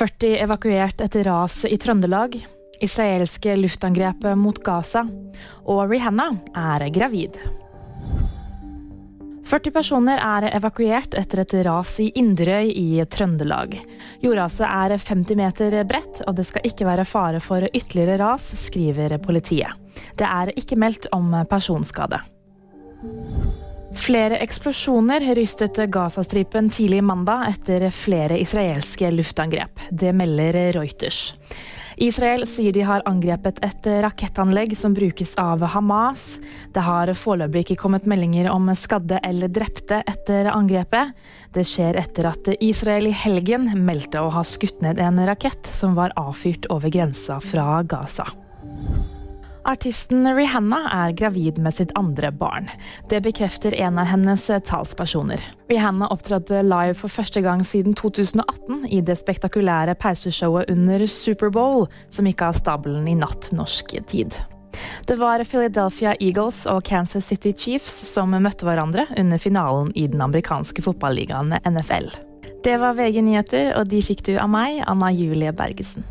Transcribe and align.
40 0.00 0.38
evakuert 0.40 1.00
etter 1.04 1.26
ras 1.28 1.64
i 1.68 1.76
Trøndelag. 1.76 2.38
Israelske 2.80 3.52
luftangrepet 3.58 4.38
mot 4.40 4.56
Gaza. 4.64 5.02
Og 5.68 5.90
Rihanna 5.90 6.30
er 6.56 6.86
gravid. 6.88 7.36
40 9.50 9.74
personer 9.74 10.22
er 10.24 10.48
evakuert 10.54 11.18
etter 11.20 11.44
et 11.44 11.52
ras 11.68 11.92
i 12.00 12.08
Inderøy 12.16 12.72
i 12.72 13.04
Trøndelag. 13.12 13.76
Jordraset 14.24 14.64
er 14.70 14.96
50 14.96 15.36
meter 15.36 15.80
bredt, 15.84 16.24
og 16.24 16.40
det 16.40 16.48
skal 16.48 16.64
ikke 16.72 16.88
være 16.88 17.04
fare 17.04 17.44
for 17.44 17.68
ytterligere 17.68 18.22
ras, 18.24 18.48
skriver 18.64 19.18
politiet. 19.20 19.76
Det 20.16 20.24
er 20.24 20.56
ikke 20.56 20.80
meldt 20.80 21.12
om 21.12 21.42
personskade. 21.50 22.24
Flere 23.94 24.38
eksplosjoner 24.38 25.24
rystet 25.34 25.76
Gazastripen 25.90 26.70
tidlig 26.70 27.02
mandag 27.04 27.48
etter 27.50 27.88
flere 27.90 28.38
israelske 28.38 29.10
luftangrep. 29.10 29.82
Det 29.90 30.12
melder 30.14 30.72
Reuters. 30.76 31.34
Israel 32.00 32.46
sier 32.48 32.72
de 32.72 32.84
har 32.86 33.02
angrepet 33.04 33.58
et 33.66 33.88
rakettanlegg 34.04 34.72
som 34.78 34.94
brukes 34.96 35.34
av 35.42 35.64
Hamas. 35.74 36.38
Det 36.72 36.84
har 36.86 37.12
foreløpig 37.12 37.66
ikke 37.66 37.80
kommet 37.82 38.06
meldinger 38.08 38.48
om 38.54 38.70
skadde 38.78 39.18
eller 39.26 39.52
drepte 39.52 40.00
etter 40.08 40.48
angrepet. 40.54 41.12
Det 41.52 41.66
skjer 41.68 41.98
etter 42.00 42.30
at 42.30 42.48
Israel 42.56 43.10
i 43.10 43.16
helgen 43.26 43.68
meldte 43.84 44.22
å 44.22 44.30
ha 44.32 44.46
skutt 44.46 44.80
ned 44.86 45.02
en 45.02 45.20
rakett 45.28 45.68
som 45.76 45.98
var 45.98 46.14
avfyrt 46.16 46.70
over 46.72 46.94
grensa 46.94 47.40
fra 47.42 47.82
Gaza. 47.82 48.30
Artisten 49.64 50.24
Rihanna 50.36 50.78
er 50.92 51.12
gravid 51.12 51.58
med 51.60 51.74
sitt 51.76 51.92
andre 51.98 52.30
barn. 52.32 52.68
Det 53.10 53.20
bekrefter 53.24 53.74
en 53.76 53.98
av 54.00 54.08
hennes 54.08 54.46
talspersoner. 54.64 55.42
Rihanna 55.68 56.08
opptrådte 56.08 56.62
live 56.64 56.94
for 56.96 57.12
første 57.12 57.42
gang 57.44 57.64
siden 57.66 57.94
2018 57.98 58.86
i 58.88 59.02
det 59.04 59.18
spektakulære 59.20 59.94
pauseshowet 60.00 60.70
under 60.72 61.04
Superbowl, 61.06 61.86
som 62.08 62.28
gikk 62.28 62.46
av 62.46 62.56
stabelen 62.56 63.08
i 63.08 63.18
natt 63.18 63.50
norsk 63.52 63.98
tid. 64.08 64.38
Det 65.06 65.18
var 65.20 65.44
Philadelphia 65.44 66.14
Eagles 66.20 66.62
og 66.70 66.84
Kansas 66.86 67.28
City 67.28 67.52
Chiefs 67.52 67.92
som 68.14 68.32
møtte 68.32 68.64
hverandre 68.64 69.08
under 69.18 69.42
finalen 69.42 69.90
i 69.98 70.06
den 70.08 70.22
amerikanske 70.24 70.84
fotballigaen 70.86 71.58
NFL. 71.66 72.08
Det 72.64 72.76
var 72.80 72.96
VG 72.96 73.22
nyheter, 73.24 73.74
og 73.76 73.88
de 73.88 74.02
fikk 74.04 74.24
du 74.28 74.34
av 74.38 74.50
meg, 74.52 74.82
Anna 74.88 75.12
Julie 75.12 75.52
Bergesen. 75.56 76.04